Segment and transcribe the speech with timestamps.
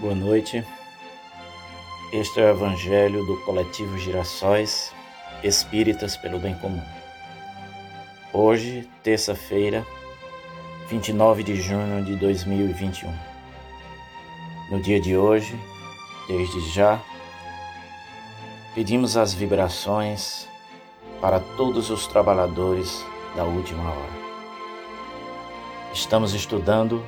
[0.00, 0.64] Boa noite.
[2.12, 4.94] Este é o Evangelho do Coletivo Girassóis
[5.42, 6.80] Espíritas pelo Bem Comum.
[8.32, 9.84] Hoje, terça-feira,
[10.88, 13.12] 29 de junho de 2021.
[14.70, 15.58] No dia de hoje,
[16.28, 17.00] desde já,
[18.76, 20.46] pedimos as vibrações
[21.20, 23.04] para todos os trabalhadores
[23.34, 24.18] da última hora.
[25.92, 27.04] Estamos estudando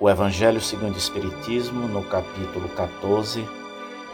[0.00, 3.48] o Evangelho segundo o Espiritismo, no capítulo 14,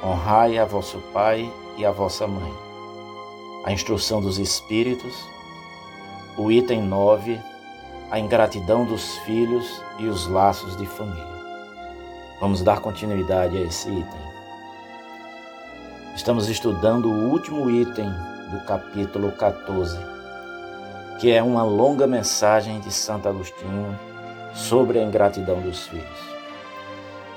[0.03, 2.53] Honrai a vosso Pai e a vossa Mãe.
[3.65, 5.15] A instrução dos Espíritos,
[6.37, 7.39] o item 9,
[8.11, 11.41] a ingratidão dos filhos e os laços de família.
[12.41, 14.20] Vamos dar continuidade a esse item.
[16.15, 18.11] Estamos estudando o último item
[18.51, 19.98] do capítulo 14,
[21.20, 24.09] que é uma longa mensagem de Santo Agostinho
[24.55, 26.31] sobre a ingratidão dos filhos.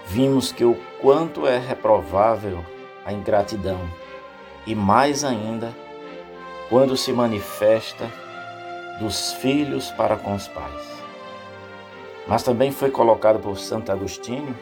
[0.07, 2.63] Vimos que o quanto é reprovável
[3.05, 3.79] a ingratidão
[4.65, 5.73] e mais ainda
[6.69, 8.09] quando se manifesta
[8.99, 11.03] dos filhos para com os pais.
[12.27, 14.55] Mas também foi colocado por Santo Agostinho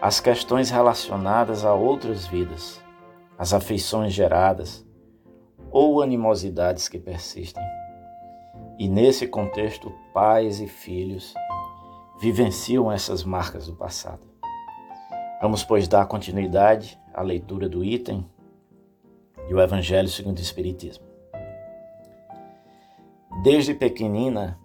[0.00, 2.80] as questões relacionadas a outras vidas,
[3.36, 4.86] as afeições geradas
[5.70, 7.64] ou animosidades que persistem.
[8.78, 11.34] E nesse contexto, pais e filhos
[12.20, 14.26] vivenciam essas marcas do passado.
[15.40, 18.24] Vamos, pois, dar continuidade à leitura do item
[19.48, 21.04] e o Evangelho segundo o Espiritismo.
[23.42, 24.58] Desde pequenina,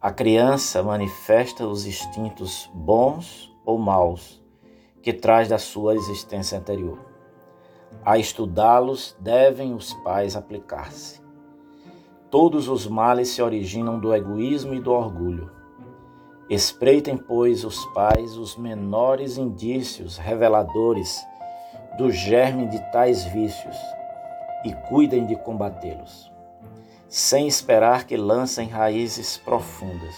[0.00, 4.42] a criança manifesta os instintos bons ou maus
[5.02, 6.98] que traz da sua existência anterior.
[8.04, 11.23] A estudá-los devem os pais aplicar-se.
[12.34, 15.52] Todos os males se originam do egoísmo e do orgulho.
[16.50, 21.24] Espreitem, pois, os pais os menores indícios reveladores
[21.96, 23.76] do germe de tais vícios
[24.64, 26.28] e cuidem de combatê-los,
[27.08, 30.16] sem esperar que lancem raízes profundas.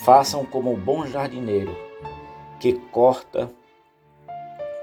[0.00, 1.76] Façam como o bom jardineiro,
[2.58, 3.48] que corta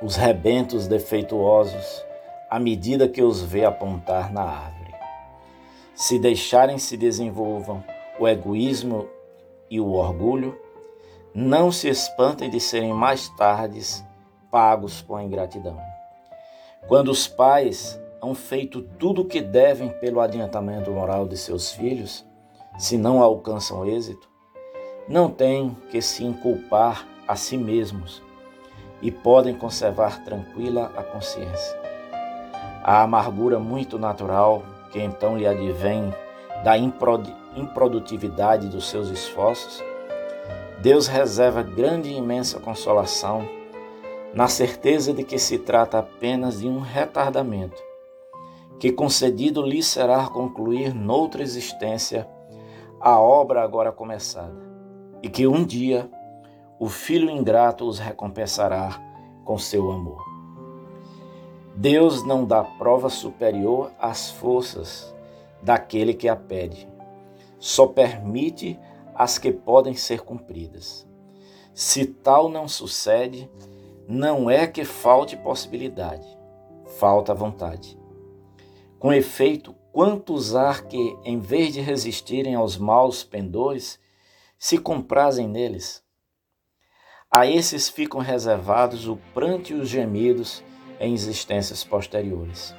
[0.01, 2.05] os rebentos defeituosos
[2.49, 4.78] à medida que os vê apontar na árvore
[5.99, 7.83] se deixarem se desenvolvam
[8.17, 9.09] o egoísmo
[9.69, 10.57] e o orgulho,
[11.33, 13.81] não se espantem de serem mais tarde
[14.49, 15.77] pagos com a ingratidão.
[16.87, 22.25] Quando os pais hão feito tudo o que devem pelo adiantamento moral de seus filhos,
[22.77, 24.29] se não alcançam êxito,
[25.05, 28.23] não têm que se inculpar a si mesmos
[29.01, 31.77] e podem conservar tranquila a consciência.
[32.81, 36.13] A amargura muito natural que então lhe advém
[36.63, 39.83] da improdutividade dos seus esforços,
[40.81, 43.47] Deus reserva grande e imensa consolação
[44.33, 47.81] na certeza de que se trata apenas de um retardamento,
[48.79, 52.27] que concedido lhe será concluir noutra existência
[53.01, 54.55] a obra agora começada,
[55.23, 56.09] e que um dia
[56.79, 59.01] o Filho ingrato os recompensará
[59.43, 60.28] com seu amor.
[61.79, 65.15] Deus não dá prova superior às forças
[65.63, 66.89] daquele que a pede.
[67.57, 68.77] Só permite
[69.15, 71.07] as que podem ser cumpridas.
[71.73, 73.49] Se tal não sucede,
[74.05, 76.27] não é que falte possibilidade,
[76.97, 77.97] falta vontade.
[78.99, 83.97] Com efeito, quantos há que, em vez de resistirem aos maus pendores,
[84.57, 86.03] se comprazem neles?
[87.33, 90.61] A esses ficam reservados o pranto e os gemidos
[90.99, 92.75] em existências posteriores.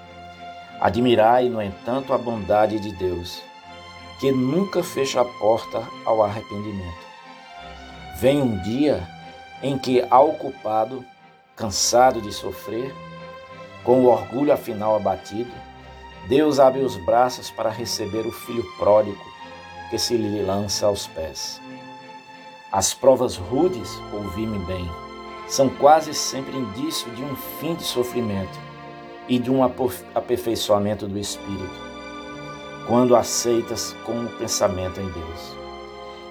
[0.80, 3.42] Admirai, no entanto, a bondade de Deus,
[4.18, 7.06] que nunca fecha a porta ao arrependimento.
[8.18, 9.06] Vem um dia
[9.62, 11.04] em que, ao culpado,
[11.56, 12.94] cansado de sofrer,
[13.84, 15.52] com o orgulho afinal abatido,
[16.28, 19.18] Deus abre os braços para receber o filho pródigo
[19.88, 21.60] que se lhe lança aos pés.
[22.70, 24.88] As provas rudes, ouvi-me bem,
[25.50, 28.56] são quase sempre indício de um fim de sofrimento
[29.28, 29.64] e de um
[30.14, 31.74] aperfeiçoamento do espírito,
[32.86, 35.56] quando aceitas com o pensamento em Deus.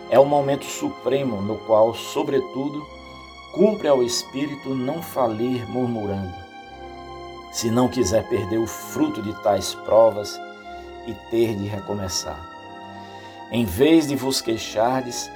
[0.09, 2.87] É o momento supremo no qual, sobretudo,
[3.53, 6.33] cumpre ao espírito não falir murmurando,
[7.51, 10.39] se não quiser perder o fruto de tais provas
[11.05, 12.39] e ter de recomeçar.
[13.51, 15.29] Em vez de vos queixardes,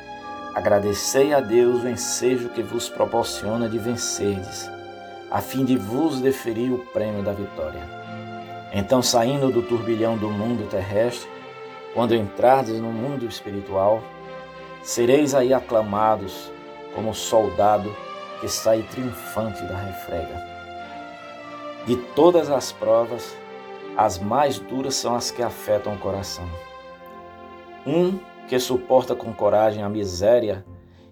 [0.54, 4.70] Agradecei a Deus o ensejo que vos proporciona de vencerdes,
[5.32, 7.82] a fim de vos deferir o prêmio da vitória.
[8.72, 11.28] Então, saindo do turbilhão do mundo terrestre,
[11.96, 14.04] quando entrardes no mundo espiritual,
[14.84, 16.52] sereis aí aclamados
[16.94, 17.92] como soldado
[18.40, 20.40] que sai triunfante da refrega.
[21.88, 23.36] De todas as provas,
[23.98, 26.48] as mais duras são as que afetam o coração.
[27.86, 30.66] Um que suporta com coragem a miséria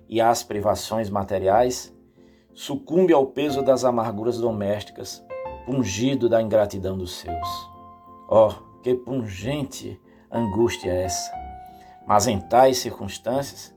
[0.08, 1.96] e as privações materiais,
[2.54, 5.24] sucumbe ao peso das amarguras domésticas,
[5.66, 7.48] pungido da ingratidão dos seus.
[8.30, 10.00] Oh, que pungente
[10.30, 11.32] angústia é essa!
[12.06, 13.74] Mas em tais circunstâncias,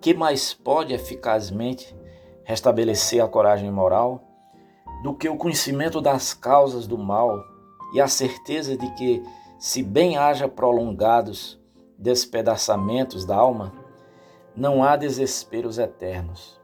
[0.00, 1.96] que mais pode eficazmente
[2.44, 4.22] restabelecer a coragem moral
[5.02, 7.42] do que o conhecimento das causas do mal
[7.94, 9.22] e a certeza de que,
[9.58, 11.58] se bem haja prolongados
[11.98, 13.72] despedaçamentos da alma,
[14.56, 16.60] não há desesperos eternos,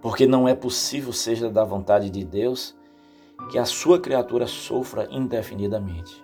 [0.00, 2.76] porque não é possível, seja da vontade de Deus,
[3.50, 6.22] que a sua criatura sofra indefinidamente.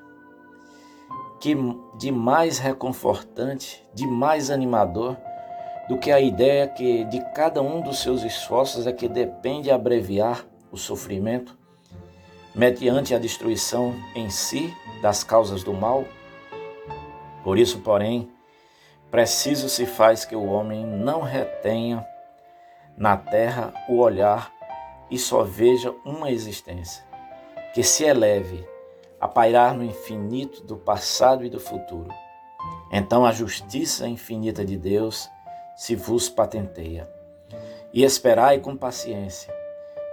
[1.41, 1.57] Que
[1.97, 5.17] de mais reconfortante, de mais animador
[5.89, 10.45] do que a ideia que de cada um dos seus esforços é que depende abreviar
[10.71, 11.57] o sofrimento,
[12.55, 16.05] mediante a destruição em si das causas do mal.
[17.43, 18.29] Por isso, porém,
[19.11, 22.07] Preciso se faz que o homem não retenha
[22.97, 24.53] na terra o olhar
[25.11, 27.03] e só veja uma existência,
[27.73, 28.67] que se eleve
[29.19, 32.13] a pairar no infinito do passado e do futuro.
[32.93, 35.29] Então a justiça infinita de Deus
[35.75, 37.09] se vos patenteia.
[37.93, 39.55] E esperai com paciência,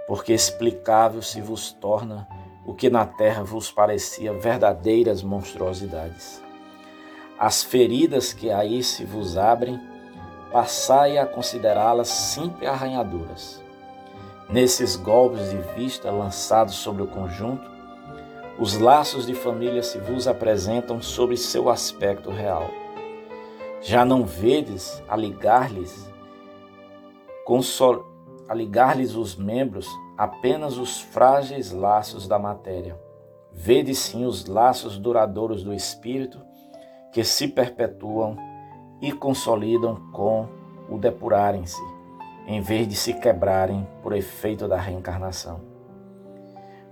[0.06, 2.26] porque explicável se vos torna
[2.64, 6.45] o que na terra vos parecia verdadeiras monstruosidades.
[7.38, 9.78] As feridas que aí se vos abrem,
[10.50, 13.62] passai a considerá-las sempre arranhaduras.
[14.48, 17.70] Nesses golpes de vista lançados sobre o conjunto,
[18.58, 22.70] os laços de família se vos apresentam sob seu aspecto real.
[23.82, 26.10] Já não vedes a ligar-lhes
[28.48, 29.86] a ligar-lhes os membros
[30.16, 32.98] apenas os frágeis laços da matéria.
[33.52, 36.45] Vede sim os laços duradouros do espírito
[37.12, 38.36] que se perpetuam
[39.00, 40.48] e consolidam com
[40.88, 41.82] o depurarem-se,
[42.46, 45.60] em vez de se quebrarem por efeito da reencarnação.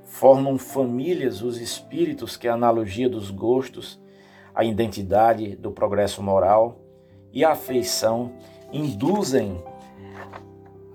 [0.04, 4.00] Formam famílias os espíritos que a analogia dos gostos,
[4.54, 6.80] a identidade do progresso moral
[7.32, 8.32] e a afeição
[8.72, 9.62] induzem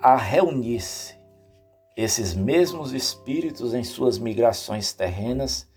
[0.02, 1.18] a reunir-se.
[1.98, 5.68] Esses mesmos espíritos, em suas migrações terrenas,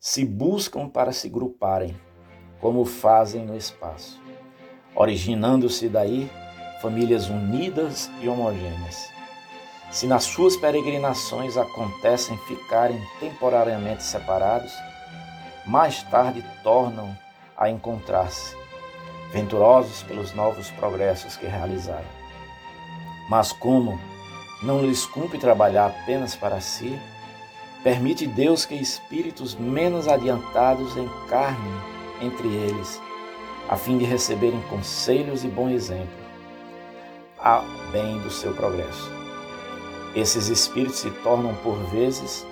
[0.00, 1.94] se buscam para se gruparem
[2.60, 4.20] como fazem no espaço,
[4.94, 6.30] originando-se daí
[6.80, 9.10] famílias unidas e homogêneas.
[9.90, 14.72] Se nas suas peregrinações acontecem ficarem temporariamente separados,
[15.64, 17.16] mais tarde tornam
[17.56, 18.56] a encontrar-se,
[19.32, 22.04] venturosos pelos novos progressos que realizaram.
[23.28, 23.98] Mas como
[24.62, 26.98] não lhes cumpre trabalhar apenas para si,
[27.82, 33.00] permite Deus que espíritos menos adiantados encarnem entre eles,
[33.68, 36.08] a fim de receberem conselhos e bom exemplo,
[37.38, 39.10] a bem do seu progresso.
[40.14, 42.46] Esses espíritos se tornam, por vezes,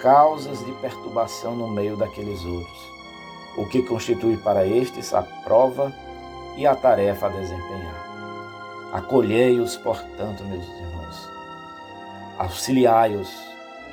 [0.00, 2.78] causas de perturbação no meio daqueles outros,
[3.56, 5.92] o que constitui para estes a prova
[6.56, 8.90] e a tarefa a desempenhar.
[8.92, 11.28] Acolhei-os, portanto, meus irmãos,
[12.38, 13.32] auxiliai-os,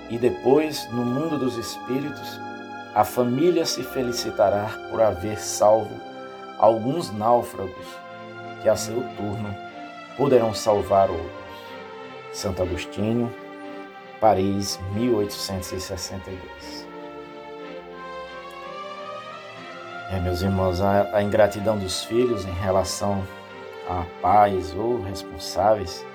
[0.09, 2.39] e depois, no mundo dos espíritos,
[2.99, 6.01] a família se felicitará por haver salvo
[6.57, 7.87] alguns náufragos
[8.61, 9.55] que a seu turno
[10.17, 11.31] poderão salvar outros.
[12.33, 13.33] Santo Agostinho,
[14.19, 16.85] Paris, 1862.
[20.11, 23.25] É, meus irmãos, a, a ingratidão dos filhos em relação
[23.87, 26.05] a pais ou responsáveis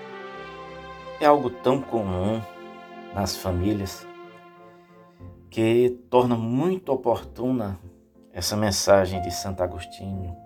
[1.18, 2.42] é algo tão comum
[3.14, 4.06] nas famílias
[5.54, 7.78] que torna muito oportuna
[8.32, 10.36] essa mensagem de Santo Agostinho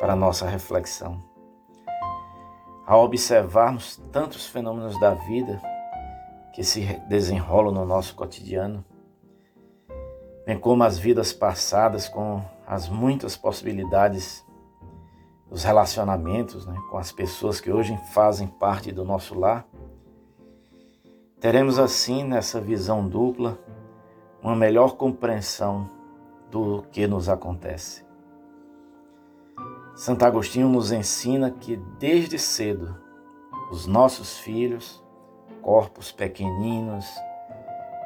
[0.00, 1.22] para a nossa reflexão.
[2.86, 5.60] Ao observarmos tantos fenômenos da vida
[6.54, 8.82] que se desenrolam no nosso cotidiano,
[10.46, 14.42] bem como as vidas passadas com as muitas possibilidades
[15.46, 19.68] dos relacionamentos né, com as pessoas que hoje fazem parte do nosso lar,
[21.38, 23.58] teremos assim nessa visão dupla
[24.42, 25.90] uma melhor compreensão
[26.50, 28.06] do que nos acontece.
[29.94, 32.96] Santo Agostinho nos ensina que desde cedo
[33.70, 35.02] os nossos filhos,
[35.60, 37.04] corpos pequeninos,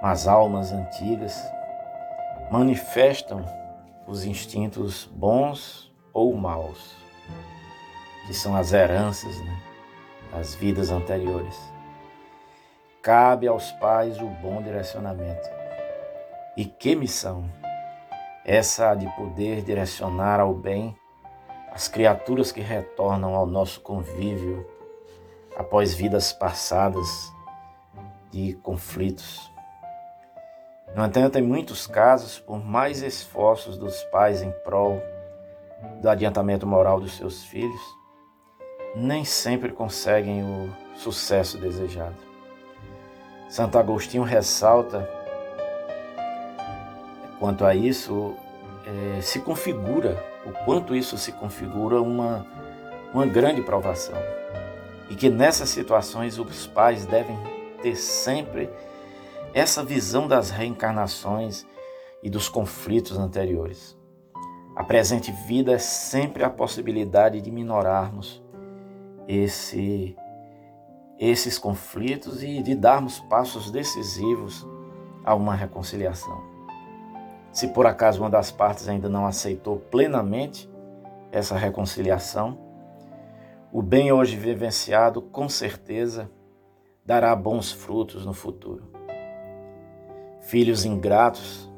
[0.03, 1.39] mas almas antigas,
[2.51, 3.45] manifestam
[4.07, 6.97] os instintos bons ou maus,
[8.27, 9.63] que são as heranças, né?
[10.33, 11.57] as vidas anteriores.
[13.03, 15.62] Cabe aos pais o bom direcionamento.
[16.57, 17.45] E que missão!
[18.45, 20.95] Essa de poder direcionar ao bem
[21.71, 24.69] as criaturas que retornam ao nosso convívio
[25.57, 27.33] após vidas passadas
[28.31, 29.51] de conflitos.
[30.95, 35.01] No entanto, em muitos casos, por mais esforços dos pais em prol
[36.03, 37.81] do adiantamento moral dos seus filhos,
[38.95, 42.17] nem sempre conseguem o sucesso desejado.
[43.49, 45.22] Santo Agostinho ressalta
[47.43, 48.37] quanto a isso,
[48.87, 52.47] é, se configura, o quanto isso se configura uma,
[53.13, 54.15] uma grande provação.
[55.11, 57.37] E que nessas situações os pais devem
[57.83, 58.71] ter sempre
[59.53, 61.67] essa visão das reencarnações
[62.23, 63.99] e dos conflitos anteriores.
[64.77, 68.41] A presente vida é sempre a possibilidade de minorarmos
[69.27, 70.15] esse,
[71.19, 74.65] esses conflitos e de darmos passos decisivos
[75.25, 76.52] a uma reconciliação.
[77.53, 80.71] Se por acaso uma das partes ainda não aceitou plenamente
[81.31, 82.59] essa reconciliação,
[83.71, 86.31] o bem hoje vivenciado com certeza
[87.05, 88.91] dará bons frutos no futuro.
[90.41, 91.71] Filhos ingratos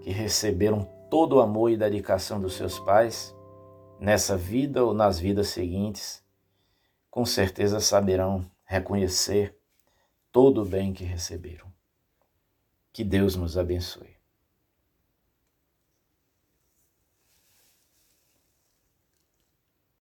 [0.00, 3.34] que receberam todo o amor e dedicação dos seus pais,
[4.00, 6.24] nessa vida ou nas vidas seguintes,
[7.10, 9.56] com certeza saberão reconhecer
[10.32, 11.66] todo o bem que receberam.
[12.92, 14.11] Que Deus nos abençoe.